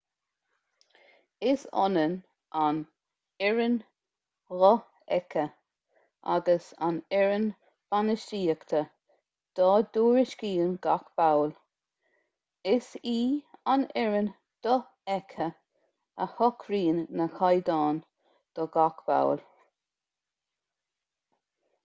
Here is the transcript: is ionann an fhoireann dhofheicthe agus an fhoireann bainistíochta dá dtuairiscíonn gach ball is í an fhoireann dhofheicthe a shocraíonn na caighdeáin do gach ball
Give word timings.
is 1.49 1.63
ionann 1.79 2.13
an 2.61 2.77
fhoireann 3.41 3.75
dhofheicthe 4.61 5.43
agus 6.35 6.69
an 6.87 6.97
fhoireann 7.17 7.45
bainistíochta 7.95 8.81
dá 9.59 9.67
dtuairiscíonn 9.97 10.73
gach 10.87 11.05
ball 11.21 11.53
is 12.73 12.89
í 13.13 13.15
an 13.75 13.87
fhoireann 13.93 14.33
dhofheicthe 14.69 15.51
a 16.27 16.31
shocraíonn 16.39 17.05
na 17.21 17.29
caighdeáin 17.37 18.01
do 18.61 18.69
gach 18.79 19.07
ball 19.13 19.47